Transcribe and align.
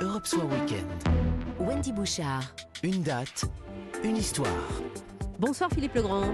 Europe 0.00 0.26
Soir 0.28 0.46
Weekend. 0.46 0.86
Wendy 1.58 1.92
Bouchard. 1.92 2.54
Une 2.84 3.02
date, 3.02 3.46
une 4.04 4.16
histoire. 4.16 4.68
Bonsoir 5.40 5.70
Philippe 5.72 5.94
Legrand. 5.94 6.32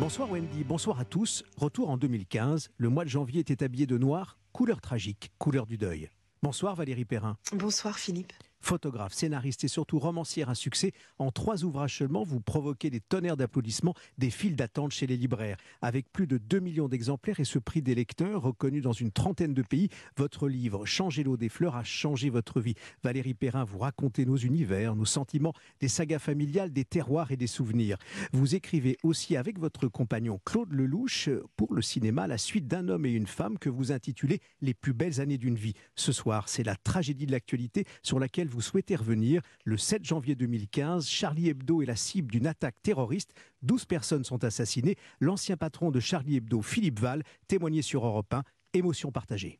Bonsoir 0.00 0.28
Wendy, 0.28 0.64
bonsoir 0.64 0.98
à 0.98 1.04
tous. 1.04 1.44
Retour 1.56 1.90
en 1.90 1.96
2015, 1.96 2.70
le 2.76 2.88
mois 2.88 3.04
de 3.04 3.10
janvier 3.10 3.40
était 3.40 3.62
habillé 3.62 3.86
de 3.86 3.96
noir, 3.96 4.38
couleur 4.52 4.80
tragique, 4.80 5.30
couleur 5.38 5.66
du 5.66 5.78
deuil. 5.78 6.10
Bonsoir 6.42 6.74
Valérie 6.74 7.04
Perrin. 7.04 7.36
Bonsoir 7.52 7.96
Philippe. 7.96 8.32
Photographe, 8.64 9.12
scénariste 9.12 9.62
et 9.64 9.68
surtout 9.68 9.98
romancière 9.98 10.48
à 10.48 10.54
succès, 10.54 10.92
en 11.18 11.30
trois 11.30 11.64
ouvrages 11.64 11.98
seulement, 11.98 12.24
vous 12.24 12.40
provoquez 12.40 12.88
des 12.88 13.00
tonnerres 13.00 13.36
d'applaudissements, 13.36 13.94
des 14.16 14.30
files 14.30 14.56
d'attente 14.56 14.92
chez 14.92 15.06
les 15.06 15.18
libraires. 15.18 15.58
Avec 15.82 16.10
plus 16.10 16.26
de 16.26 16.38
2 16.38 16.60
millions 16.60 16.88
d'exemplaires 16.88 17.40
et 17.40 17.44
ce 17.44 17.58
prix 17.58 17.82
des 17.82 17.94
lecteurs 17.94 18.40
reconnu 18.40 18.80
dans 18.80 18.92
une 18.92 19.12
trentaine 19.12 19.52
de 19.52 19.60
pays, 19.60 19.90
votre 20.16 20.48
livre 20.48 20.86
Changer 20.86 21.24
l'eau 21.24 21.36
des 21.36 21.50
fleurs 21.50 21.76
a 21.76 21.84
changé 21.84 22.30
votre 22.30 22.60
vie. 22.60 22.74
Valérie 23.02 23.34
Perrin, 23.34 23.64
vous 23.64 23.78
racontez 23.78 24.24
nos 24.24 24.36
univers, 24.36 24.96
nos 24.96 25.04
sentiments, 25.04 25.52
des 25.80 25.88
sagas 25.88 26.18
familiales, 26.18 26.72
des 26.72 26.86
terroirs 26.86 27.32
et 27.32 27.36
des 27.36 27.46
souvenirs. 27.46 27.98
Vous 28.32 28.54
écrivez 28.54 28.96
aussi 29.02 29.36
avec 29.36 29.58
votre 29.58 29.88
compagnon 29.88 30.40
Claude 30.42 30.72
Lelouch 30.72 31.28
pour 31.56 31.74
le 31.74 31.82
cinéma 31.82 32.26
la 32.26 32.38
suite 32.38 32.66
d'un 32.66 32.88
homme 32.88 33.04
et 33.04 33.12
une 33.12 33.26
femme 33.26 33.58
que 33.58 33.68
vous 33.68 33.92
intitulez 33.92 34.40
Les 34.62 34.72
plus 34.72 34.94
belles 34.94 35.20
années 35.20 35.38
d'une 35.38 35.56
vie. 35.56 35.74
Ce 35.96 36.12
soir, 36.12 36.48
c'est 36.48 36.64
la 36.64 36.76
tragédie 36.76 37.26
de 37.26 37.32
l'actualité 37.32 37.84
sur 38.02 38.18
laquelle 38.18 38.48
vous 38.54 38.60
souhaitez 38.60 38.94
revenir. 38.94 39.42
Le 39.64 39.76
7 39.76 40.04
janvier 40.04 40.34
2015, 40.36 41.08
Charlie 41.08 41.48
Hebdo 41.48 41.82
est 41.82 41.86
la 41.86 41.96
cible 41.96 42.30
d'une 42.30 42.46
attaque 42.46 42.80
terroriste. 42.82 43.34
12 43.62 43.84
personnes 43.84 44.24
sont 44.24 44.44
assassinées. 44.44 44.96
L'ancien 45.20 45.56
patron 45.56 45.90
de 45.90 45.98
Charlie 46.00 46.36
Hebdo, 46.36 46.62
Philippe 46.62 47.00
Val, 47.00 47.22
témoignait 47.48 47.82
sur 47.82 48.06
Europe 48.06 48.32
1. 48.32 48.42
Émotion 48.72 49.10
partagée. 49.10 49.58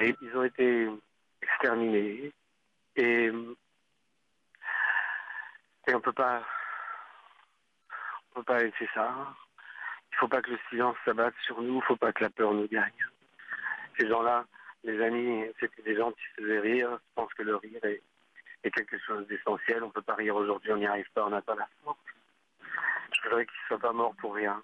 Ils 0.00 0.36
ont 0.36 0.42
été 0.42 0.88
exterminés. 1.42 2.32
Et, 2.96 3.30
on 5.92 6.00
peut 6.00 6.12
pas 6.12 6.42
on 8.34 8.40
peut 8.40 8.44
pas 8.44 8.62
laisser 8.62 8.88
ça. 8.94 9.14
Il 10.12 10.16
faut 10.16 10.28
pas 10.28 10.42
que 10.42 10.50
le 10.50 10.58
silence 10.70 10.96
s'abatte 11.04 11.34
sur 11.44 11.60
nous, 11.62 11.76
il 11.76 11.82
faut 11.82 11.96
pas 11.96 12.12
que 12.12 12.24
la 12.24 12.30
peur 12.30 12.52
nous 12.52 12.66
gagne. 12.66 12.90
Ces 13.98 14.08
gens-là, 14.08 14.46
les 14.84 15.00
amis, 15.00 15.44
c'était 15.60 15.82
des 15.82 15.96
gens 15.96 16.10
qui 16.12 16.22
se 16.34 16.42
faisaient 16.42 16.60
rire. 16.60 16.90
Je 16.92 17.14
pense 17.14 17.32
que 17.34 17.42
le 17.42 17.56
rire 17.56 17.80
est, 17.84 18.02
quelque 18.70 18.98
chose 18.98 19.26
d'essentiel. 19.28 19.82
On 19.82 19.90
peut 19.90 20.02
pas 20.02 20.14
rire 20.14 20.36
aujourd'hui, 20.36 20.72
on 20.72 20.76
n'y 20.76 20.86
arrive 20.86 21.10
pas, 21.14 21.26
on 21.26 21.30
n'a 21.30 21.42
pas 21.42 21.54
la 21.54 21.68
force. 21.84 21.98
Je 23.12 23.28
voudrais 23.28 23.44
qu'ils 23.46 23.54
ne 23.62 23.68
soient 23.68 23.78
pas 23.78 23.92
morts 23.92 24.14
pour 24.20 24.34
rien. 24.34 24.62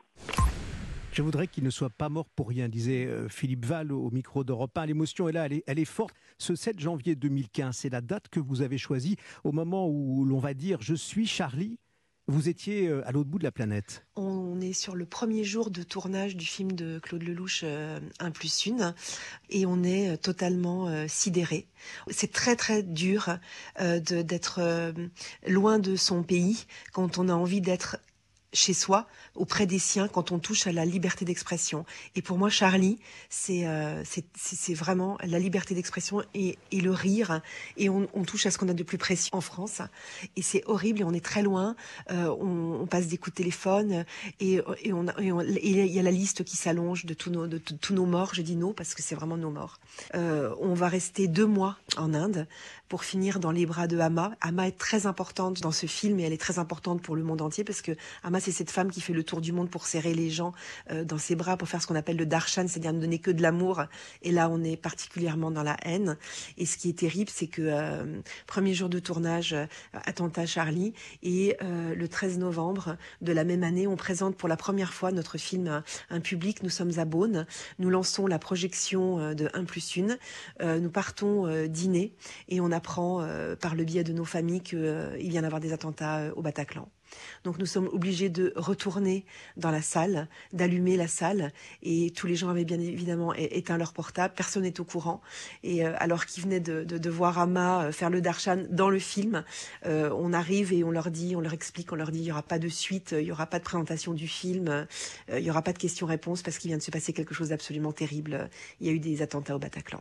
Je 1.12 1.22
voudrais 1.22 1.48
qu'il 1.48 1.64
ne 1.64 1.70
soit 1.70 1.90
pas 1.90 2.08
mort 2.08 2.28
pour 2.36 2.48
rien, 2.48 2.68
disait 2.68 3.06
euh, 3.06 3.28
Philippe 3.28 3.64
Val 3.64 3.92
au 3.92 4.10
micro 4.10 4.44
d'Europe 4.44 4.76
1. 4.76 4.86
L'émotion 4.86 5.28
est 5.28 5.32
là, 5.32 5.48
elle 5.66 5.78
est 5.78 5.84
forte. 5.84 6.14
Ce 6.38 6.54
7 6.54 6.78
janvier 6.78 7.16
2015, 7.16 7.76
c'est 7.76 7.88
la 7.88 8.00
date 8.00 8.28
que 8.28 8.38
vous 8.40 8.62
avez 8.62 8.78
choisie 8.78 9.16
au 9.42 9.50
moment 9.50 9.88
où 9.88 10.24
l'on 10.24 10.38
va 10.38 10.54
dire 10.54 10.78
Je 10.80 10.94
suis 10.94 11.26
Charlie. 11.26 11.78
Vous 12.30 12.50
étiez 12.50 12.88
euh, 12.88 13.00
à 13.08 13.12
l'autre 13.12 13.30
bout 13.30 13.38
de 13.38 13.44
la 13.44 13.50
planète. 13.50 14.04
On 14.14 14.60
est 14.60 14.74
sur 14.74 14.94
le 14.94 15.06
premier 15.06 15.44
jour 15.44 15.70
de 15.70 15.82
tournage 15.82 16.36
du 16.36 16.44
film 16.44 16.72
de 16.72 16.98
Claude 16.98 17.22
Lelouch, 17.22 17.62
euh, 17.64 18.00
1 18.20 18.30
plus 18.32 18.68
1, 18.68 18.94
et 19.48 19.64
on 19.64 19.82
est 19.82 20.10
euh, 20.10 20.16
totalement 20.18 20.88
euh, 20.88 21.06
sidéré. 21.08 21.66
C'est 22.10 22.30
très 22.30 22.54
très 22.54 22.82
dur 22.82 23.38
euh, 23.80 23.98
d'être 24.00 24.58
euh, 24.60 24.92
loin 25.46 25.78
de 25.78 25.96
son 25.96 26.22
pays 26.22 26.66
quand 26.92 27.16
on 27.16 27.30
a 27.30 27.32
envie 27.32 27.62
d'être 27.62 27.96
chez 28.52 28.72
soi, 28.72 29.06
auprès 29.34 29.66
des 29.66 29.78
siens, 29.78 30.08
quand 30.08 30.32
on 30.32 30.38
touche 30.38 30.66
à 30.66 30.72
la 30.72 30.84
liberté 30.84 31.24
d'expression. 31.24 31.84
Et 32.14 32.22
pour 32.22 32.38
moi, 32.38 32.48
Charlie, 32.48 32.98
c'est 33.28 33.66
euh, 33.66 34.02
vraiment 34.70 35.18
la 35.22 35.38
liberté 35.38 35.74
d'expression 35.74 36.22
et, 36.34 36.58
et 36.72 36.80
le 36.80 36.90
rire. 36.90 37.40
Et 37.76 37.88
on, 37.88 38.06
touche 38.24 38.46
à 38.46 38.50
ce 38.50 38.58
qu'on 38.58 38.68
a 38.68 38.74
de 38.74 38.82
plus 38.82 38.98
précieux 38.98 39.30
en 39.32 39.40
France. 39.40 39.80
Et 40.36 40.42
c'est 40.42 40.62
horrible 40.66 41.00
et 41.00 41.04
on 41.04 41.12
est 41.12 41.24
très 41.24 41.42
loin. 41.42 41.76
Euh, 42.10 42.34
on, 42.40 42.86
passe 42.86 43.06
des 43.06 43.18
coups 43.18 43.34
de 43.34 43.42
téléphone 43.42 44.04
et, 44.40 44.60
et 44.82 44.92
on 44.94 45.06
il 45.62 45.86
y 45.86 45.98
a 45.98 46.02
la 46.02 46.10
liste 46.10 46.42
qui 46.42 46.56
s'allonge 46.56 47.04
de 47.04 47.12
tous 47.12 47.30
nos 47.30 47.46
de 47.46 47.58
tous 47.58 47.92
nos 47.92 48.06
morts. 48.06 48.34
Je 48.34 48.42
dis 48.42 48.56
nos 48.56 48.72
parce 48.72 48.94
que 48.94 49.02
c'est 49.02 49.14
vraiment 49.14 49.36
nos 49.36 49.50
morts. 49.50 49.78
Euh, 50.14 50.54
on 50.60 50.74
va 50.74 50.88
rester 50.88 51.28
deux 51.28 51.46
mois 51.46 51.76
en 51.96 52.14
Inde 52.14 52.46
pour 52.88 53.04
finir 53.04 53.40
dans 53.40 53.50
les 53.50 53.66
bras 53.66 53.86
de 53.86 53.98
Hama. 53.98 54.32
Hama 54.40 54.68
est 54.68 54.78
très 54.78 55.06
importante 55.06 55.60
dans 55.60 55.72
ce 55.72 55.86
film 55.86 56.18
et 56.20 56.22
elle 56.22 56.32
est 56.32 56.40
très 56.40 56.58
importante 56.58 57.02
pour 57.02 57.16
le 57.16 57.22
monde 57.22 57.42
entier 57.42 57.64
parce 57.64 57.82
que 57.82 57.92
Hama 58.22 58.37
c'est 58.40 58.52
cette 58.52 58.70
femme 58.70 58.90
qui 58.90 59.00
fait 59.00 59.12
le 59.12 59.24
tour 59.24 59.40
du 59.40 59.52
monde 59.52 59.70
pour 59.70 59.86
serrer 59.86 60.14
les 60.14 60.30
gens 60.30 60.52
euh, 60.90 61.04
dans 61.04 61.18
ses 61.18 61.36
bras 61.36 61.56
pour 61.56 61.68
faire 61.68 61.82
ce 61.82 61.86
qu'on 61.86 61.94
appelle 61.94 62.16
le 62.16 62.26
darshan, 62.26 62.68
c'est-à-dire 62.68 62.92
ne 62.92 63.00
donner 63.00 63.18
que 63.18 63.30
de 63.30 63.42
l'amour. 63.42 63.84
Et 64.22 64.30
là 64.30 64.48
on 64.50 64.62
est 64.62 64.76
particulièrement 64.76 65.50
dans 65.50 65.62
la 65.62 65.76
haine. 65.82 66.16
Et 66.56 66.66
ce 66.66 66.76
qui 66.76 66.90
est 66.90 66.98
terrible 66.98 67.30
c'est 67.32 67.46
que 67.46 67.62
euh, 67.62 68.20
premier 68.46 68.74
jour 68.74 68.88
de 68.88 68.98
tournage 68.98 69.52
euh, 69.52 69.66
attentat 69.92 70.46
Charlie 70.46 70.92
et 71.22 71.56
le 71.60 72.08
13 72.08 72.38
novembre 72.38 72.96
de 73.20 73.32
la 73.32 73.44
même 73.44 73.62
année 73.62 73.86
on 73.86 73.96
présente 73.96 74.36
pour 74.36 74.48
la 74.48 74.56
première 74.56 74.92
fois 74.92 75.10
notre 75.12 75.38
film 75.38 75.68
à 75.68 75.82
un 76.10 76.20
public. 76.20 76.62
Nous 76.62 76.70
sommes 76.70 76.98
à 76.98 77.04
Beaune. 77.04 77.46
Nous 77.78 77.90
lançons 77.90 78.26
la 78.26 78.38
projection 78.38 79.34
de 79.34 79.50
1 79.54 79.64
plus 79.64 79.98
1. 79.98 80.16
Euh, 80.60 80.78
nous 80.78 80.90
partons 80.90 81.66
dîner 81.66 82.14
et 82.48 82.60
on 82.60 82.70
apprend 82.72 83.26
par 83.60 83.74
le 83.74 83.84
biais 83.84 84.04
de 84.04 84.12
nos 84.12 84.24
familles 84.24 84.62
qu'il 84.62 85.28
vient 85.28 85.42
d'avoir 85.42 85.60
des 85.60 85.72
attentats 85.72 86.32
au 86.36 86.42
Bataclan. 86.42 86.88
Donc 87.44 87.58
nous 87.58 87.66
sommes 87.66 87.88
obligés 87.92 88.27
de 88.30 88.52
retourner 88.56 89.24
dans 89.56 89.70
la 89.70 89.82
salle, 89.82 90.28
d'allumer 90.52 90.96
la 90.96 91.08
salle, 91.08 91.52
et 91.82 92.10
tous 92.10 92.26
les 92.26 92.36
gens 92.36 92.48
avaient 92.48 92.64
bien 92.64 92.80
évidemment 92.80 93.34
éteint 93.34 93.78
leur 93.78 93.92
portable, 93.92 94.34
personne 94.36 94.62
n'est 94.62 94.80
au 94.80 94.84
courant. 94.84 95.20
Et 95.62 95.84
euh, 95.84 95.94
alors 95.98 96.26
qu'ils 96.26 96.42
venaient 96.42 96.60
de, 96.60 97.10
voir 97.10 97.38
Ama 97.38 97.84
euh, 97.84 97.92
faire 97.92 98.10
le 98.10 98.20
darshan 98.20 98.64
dans 98.70 98.90
le 98.90 98.98
film, 98.98 99.44
euh, 99.86 100.10
on 100.16 100.32
arrive 100.32 100.72
et 100.72 100.84
on 100.84 100.90
leur 100.90 101.10
dit, 101.10 101.34
on 101.36 101.40
leur 101.40 101.54
explique, 101.54 101.92
on 101.92 101.96
leur 101.96 102.10
dit, 102.10 102.20
il 102.20 102.24
y 102.24 102.32
aura 102.32 102.42
pas 102.42 102.58
de 102.58 102.68
suite, 102.68 103.14
il 103.18 103.26
y 103.26 103.32
aura 103.32 103.46
pas 103.46 103.58
de 103.58 103.64
présentation 103.64 104.14
du 104.14 104.28
film, 104.28 104.86
il 105.32 105.40
y 105.40 105.50
aura 105.50 105.62
pas 105.62 105.72
de 105.72 105.78
questions-réponses 105.78 106.42
parce 106.42 106.58
qu'il 106.58 106.68
vient 106.68 106.78
de 106.78 106.82
se 106.82 106.90
passer 106.90 107.12
quelque 107.12 107.34
chose 107.34 107.50
d'absolument 107.50 107.92
terrible. 107.92 108.48
Il 108.80 108.86
y 108.86 108.90
a 108.90 108.92
eu 108.92 109.00
des 109.00 109.22
attentats 109.22 109.56
au 109.56 109.58
Bataclan. 109.58 110.00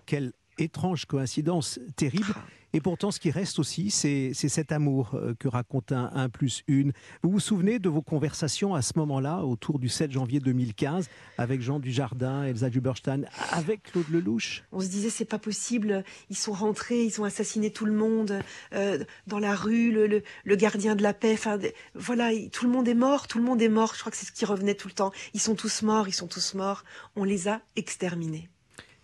Étrange 0.57 1.05
coïncidence 1.05 1.79
terrible. 1.95 2.33
Ah. 2.35 2.41
Et 2.73 2.81
pourtant, 2.81 3.11
ce 3.11 3.19
qui 3.21 3.31
reste 3.31 3.59
aussi, 3.59 3.89
c'est 3.89 4.33
cet 4.33 4.73
amour 4.73 5.11
euh, 5.15 5.33
que 5.39 5.47
raconte 5.47 5.93
un 5.93 6.11
1 6.13 6.27
plus 6.27 6.63
1. 6.69 6.89
Vous 7.23 7.31
vous 7.31 7.39
souvenez 7.39 7.79
de 7.79 7.87
vos 7.87 8.01
conversations 8.01 8.75
à 8.75 8.81
ce 8.81 8.91
moment-là, 8.97 9.45
autour 9.45 9.79
du 9.79 9.87
7 9.87 10.11
janvier 10.11 10.41
2015, 10.41 11.07
avec 11.37 11.61
Jean 11.61 11.79
Dujardin, 11.79 12.43
Elsa 12.43 12.69
Duberstein, 12.69 13.23
avec 13.53 13.83
Claude 13.83 14.09
Lelouch? 14.09 14.63
On 14.73 14.81
se 14.81 14.87
disait 14.89 15.09
c'est 15.09 15.23
pas 15.25 15.39
possible, 15.39 16.03
ils 16.29 16.35
sont 16.35 16.51
rentrés, 16.51 17.05
ils 17.05 17.21
ont 17.21 17.23
assassiné 17.23 17.71
tout 17.71 17.85
le 17.85 17.93
monde 17.93 18.37
euh, 18.73 19.01
dans 19.27 19.39
la 19.39 19.55
rue, 19.55 19.91
le, 19.93 20.05
le, 20.05 20.21
le 20.43 20.55
gardien 20.57 20.95
de 20.97 21.03
la 21.03 21.13
paix. 21.13 21.33
Enfin, 21.33 21.57
voilà, 21.95 22.33
il- 22.33 22.49
tout 22.49 22.65
le 22.65 22.71
monde 22.71 22.87
est 22.89 22.93
mort, 22.93 23.27
tout 23.27 23.37
le 23.39 23.45
monde 23.45 23.61
est 23.61 23.69
mort. 23.69 23.93
Je 23.95 24.01
crois 24.01 24.11
que 24.11 24.17
c'est 24.17 24.25
ce 24.27 24.33
qui 24.33 24.43
revenait 24.45 24.75
tout 24.75 24.89
le 24.89 24.93
temps. 24.93 25.13
Ils 25.33 25.39
sont 25.41 25.55
tous 25.55 25.83
morts, 25.83 26.09
ils 26.09 26.13
sont 26.13 26.27
tous 26.27 26.53
morts. 26.53 26.83
On 27.15 27.23
les 27.23 27.47
a 27.47 27.61
exterminés. 27.77 28.49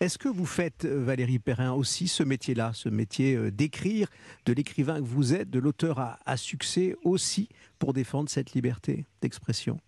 Est-ce 0.03 0.17
que 0.17 0.27
vous 0.27 0.45
faites, 0.45 0.83
euh, 0.83 1.01
Valérie 1.01 1.39
Perrin, 1.39 1.71
aussi 1.71 2.09
ce 2.09 2.23
métier-là, 2.23 2.71
ce 2.73 2.89
métier 2.89 3.35
euh, 3.35 3.51
d'écrire, 3.51 4.09
de 4.45 4.51
l'écrivain 4.51 4.99
que 4.99 5.07
vous 5.07 5.33
êtes, 5.33 5.49
de 5.49 5.59
l'auteur 5.59 5.97
à, 5.97 6.19
à 6.25 6.35
succès 6.35 6.93
aussi, 7.05 7.47
pour 7.79 7.93
défendre 7.93 8.29
cette 8.29 8.51
liberté 8.51 9.05
d'expression? 9.21 9.79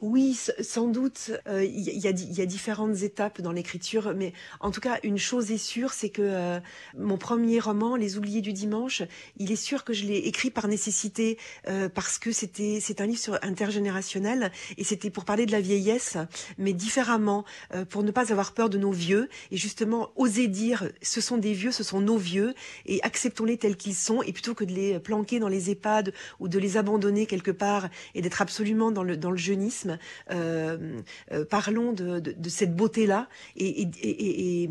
Oui, 0.00 0.34
sans 0.62 0.86
doute. 0.88 1.30
euh, 1.46 1.62
Il 1.62 1.80
y, 1.80 2.06
a- 2.08 2.46
différentes 2.46 3.02
étapes 3.02 3.42
dans 3.42 3.52
l'écriture, 3.52 4.14
mais 4.16 4.32
en 4.60 4.70
tout 4.70 4.80
cas, 4.80 4.98
une 5.02 5.18
chose 5.18 5.50
est 5.50 5.58
sûre, 5.58 5.92
c'est 5.92 6.08
que 6.08 6.22
euh, 6.22 6.58
mon 6.96 7.18
premier 7.18 7.60
roman, 7.60 7.96
Les 7.96 8.16
Oubliés 8.16 8.40
du 8.40 8.54
dimanche, 8.54 9.02
il 9.36 9.52
est 9.52 9.56
sûr 9.56 9.84
que 9.84 9.92
je 9.92 10.06
l'ai 10.06 10.16
écrit 10.16 10.50
par 10.50 10.68
nécessité, 10.68 11.36
euh, 11.68 11.90
parce 11.90 12.18
que 12.18 12.32
c'était 12.32 12.78
c'est 12.80 13.02
un 13.02 13.06
livre 13.06 13.38
intergénérationnel 13.42 14.50
et 14.78 14.84
c'était 14.84 15.10
pour 15.10 15.26
parler 15.26 15.44
de 15.44 15.52
la 15.52 15.60
vieillesse, 15.60 16.16
mais 16.56 16.72
différemment, 16.72 17.44
pour 17.90 18.02
ne 18.02 18.10
pas 18.10 18.32
avoir 18.32 18.52
peur 18.52 18.70
de 18.70 18.78
nos 18.78 18.92
vieux 18.92 19.28
et 19.50 19.56
justement 19.58 20.10
oser 20.16 20.48
dire, 20.48 20.88
ce 21.02 21.20
sont 21.20 21.36
des 21.36 21.52
vieux, 21.52 21.72
ce 21.72 21.84
sont 21.84 22.00
nos 22.00 22.16
vieux 22.16 22.54
et 22.86 23.02
acceptons-les 23.02 23.58
tels 23.58 23.76
qu'ils 23.76 23.94
sont 23.94 24.22
et 24.22 24.32
plutôt 24.32 24.54
que 24.54 24.64
de 24.64 24.72
les 24.72 24.98
planquer 24.98 25.38
dans 25.40 25.48
les 25.48 25.70
EHPAD 25.70 26.14
ou 26.40 26.48
de 26.48 26.58
les 26.58 26.78
abandonner 26.78 27.26
quelque 27.26 27.50
part 27.50 27.88
et 28.14 28.22
d'être 28.22 28.40
absolument 28.40 28.90
dans 28.90 29.02
le 29.02 29.16
dans 29.18 29.30
le 29.30 29.36
jeunisme 29.36 29.89
euh, 30.30 31.00
euh, 31.32 31.44
parlons 31.44 31.92
de, 31.92 32.20
de, 32.20 32.32
de 32.32 32.48
cette 32.48 32.74
beauté-là 32.76 33.28
et, 33.56 33.82
et, 33.82 33.88
et, 34.02 34.62
et, 34.64 34.70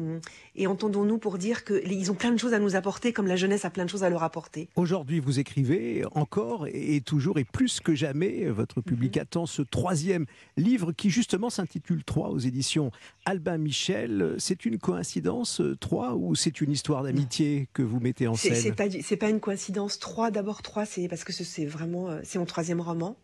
et 0.56 0.68
entendons-nous 0.68 1.18
pour 1.18 1.38
dire 1.38 1.63
qu'ils 1.66 2.12
ont 2.12 2.16
plein 2.16 2.31
de 2.31 2.38
choses 2.39 2.54
à 2.54 2.60
nous 2.60 2.75
apporter 2.75 3.13
comme 3.13 3.27
la 3.27 3.36
jeunesse 3.36 3.66
a 3.66 3.69
plein 3.69 3.86
de 3.86 3.89
choses 3.89 4.04
à 4.04 4.10
leur 4.10 4.24
apporter. 4.24 4.69
Aujourd'hui, 4.75 5.19
vous 5.19 5.39
écrivez 5.39 6.04
encore 6.13 6.68
et 6.68 7.01
toujours 7.01 7.39
et 7.39 7.44
plus 7.45 7.80
que 7.80 7.95
jamais. 7.95 8.45
Votre 8.50 8.81
public 8.81 9.18
attend 9.18 9.45
ce 9.45 9.62
troisième 9.62 10.25
livre 10.57 10.92
qui 10.92 11.10
justement 11.10 11.50
s'intitule 11.50 12.04
3 12.04 12.30
aux 12.30 12.39
éditions 12.39 12.92
Albin 13.25 13.57
Michel. 13.57 14.36
C'est 14.38 14.66
une 14.66 14.77
coïncidence, 14.77 15.62
3, 15.80 16.16
ou 16.16 16.36
c'est 16.36 16.62
une 16.62 16.71
histoire 16.71 17.04
d'amitié 17.04 17.68
que 17.74 17.81
vous 17.81 18.00
mettez 18.00 18.27
en 18.27 18.36
scène? 18.36 18.56
c'est 18.56 18.71
pas, 18.71 19.25
pas 19.25 19.30
une 19.30 19.39
coïncidence. 19.39 20.00
Trois, 20.00 20.31
d'abord 20.31 20.62
trois, 20.62 20.86
c'est 20.86 21.07
parce 21.07 21.24
que 21.24 21.33
ce- 21.33 21.44
c'est 21.44 21.66
vraiment, 21.66 22.10
euh, 22.10 22.19
c'est 22.24 22.39
mon 22.39 22.45
troisième 22.45 22.81
roman. 22.81 23.16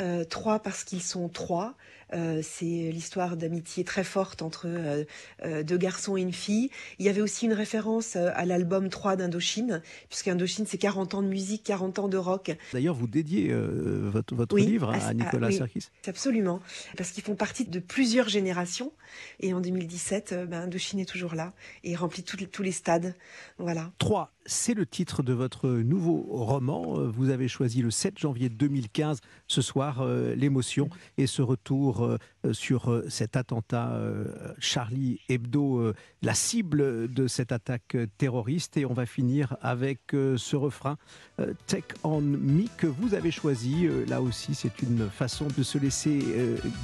Euh, 0.00 0.24
trois 0.24 0.60
parce 0.60 0.84
qu'ils 0.84 1.02
sont 1.02 1.28
trois. 1.28 1.74
Euh, 2.14 2.40
c'est 2.42 2.90
l'histoire 2.92 3.38
d'amitié 3.38 3.84
très 3.84 4.04
forte 4.04 4.42
entre 4.42 4.66
euh, 4.66 5.04
euh, 5.44 5.62
deux 5.62 5.78
garçons 5.78 6.16
et 6.18 6.20
une 6.20 6.32
fille. 6.34 6.70
Il 6.98 7.06
y 7.06 7.08
avait 7.08 7.22
aussi 7.22 7.46
une 7.46 7.54
référence 7.54 8.16
euh, 8.16 8.28
à 8.34 8.44
l'album 8.44 8.90
3 8.90 9.16
d'Indochine, 9.16 9.80
puisque 10.10 10.28
Indochine, 10.28 10.66
c'est 10.66 10.76
40 10.76 11.14
ans 11.14 11.22
de 11.22 11.28
musique, 11.28 11.62
40 11.64 11.98
ans 12.00 12.08
de 12.08 12.18
rock. 12.18 12.54
D'ailleurs, 12.74 12.94
vous 12.94 13.06
dédiez 13.06 13.50
euh, 13.50 14.10
votre, 14.12 14.34
votre 14.34 14.54
Oui, 14.54 14.66
livre 14.66 14.90
à, 14.90 14.96
à- 14.96 15.08
à- 15.08 15.14
Nicolas 15.14 15.46
oui. 15.48 15.56
Serkis. 15.56 15.88
Absolument, 16.06 16.60
parce 16.98 17.12
qu'ils 17.12 17.22
font 17.24 17.34
partie 17.34 17.64
de 17.64 17.78
plusieurs 17.78 18.28
générations. 18.28 18.92
Et 19.40 19.54
en 19.54 19.60
2017, 19.60 20.32
euh, 20.32 20.44
ben, 20.46 20.62
Indochine 20.64 20.98
est 21.00 21.06
toujours 21.08 21.34
là 21.34 21.54
et 21.82 21.96
remplit 21.96 22.22
tous 22.24 22.36
les- 22.36 22.46
tous 22.46 22.62
les 22.62 22.72
stades. 22.72 23.14
Voilà. 23.58 23.90
3, 23.98 24.30
c'est 24.46 24.74
le 24.74 24.86
titre 24.86 25.22
de 25.22 25.32
votre 25.32 25.68
nouveau 25.68 26.26
roman. 26.30 26.98
Euh, 26.98 27.08
Vous 27.08 27.30
avez 27.30 27.48
choisi 27.48 27.82
le 27.82 27.90
7 27.90 28.18
janvier 28.18 28.48
2015, 28.48 29.20
ce 29.46 29.62
soir, 29.62 30.00
euh, 30.00 30.34
l'émotion 30.34 30.88
et 31.18 31.26
ce 31.26 31.42
retour 31.42 32.04
euh, 32.04 32.18
sur 32.52 33.02
cet 33.08 33.36
attentat 33.36 34.00
Charlie 34.58 35.20
Hebdo, 35.28 35.92
la 36.22 36.34
cible 36.34 37.12
de 37.12 37.26
cette 37.28 37.52
attaque 37.52 37.96
terroriste. 38.18 38.76
Et 38.76 38.84
on 38.84 38.92
va 38.92 39.06
finir 39.06 39.56
avec 39.60 40.00
ce 40.10 40.56
refrain 40.56 40.96
Take 41.66 41.94
on 42.02 42.20
Me 42.20 42.64
que 42.76 42.88
vous 42.88 43.14
avez 43.14 43.30
choisi. 43.30 43.88
Là 44.08 44.20
aussi, 44.20 44.54
c'est 44.54 44.82
une 44.82 45.08
façon 45.08 45.46
de 45.56 45.62
se 45.62 45.78
laisser 45.78 46.18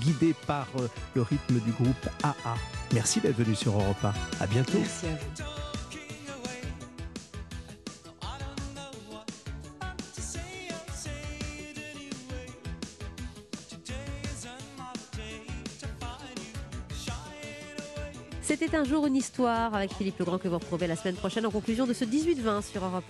guider 0.00 0.34
par 0.46 0.68
le 1.16 1.22
rythme 1.22 1.58
du 1.60 1.72
groupe 1.72 2.08
AA. 2.22 2.54
Merci 2.94 3.20
d'être 3.20 3.36
venu 3.36 3.56
sur 3.56 3.72
Europe 3.72 4.04
1. 4.04 4.12
À 4.40 4.46
bientôt. 4.46 4.78
Merci 4.78 5.06
à 5.06 5.10
vous. 5.10 5.57
C'était 18.48 18.74
un 18.74 18.84
jour 18.84 19.06
une 19.06 19.14
histoire 19.14 19.74
avec 19.74 19.92
Philippe 19.92 20.18
Legrand 20.20 20.38
que 20.38 20.48
vous 20.48 20.56
retrouvez 20.56 20.86
la 20.86 20.96
semaine 20.96 21.16
prochaine 21.16 21.44
en 21.44 21.50
conclusion 21.50 21.86
de 21.86 21.92
ce 21.92 22.06
18-20 22.06 22.62
sur 22.62 22.82
Europe 22.82 23.04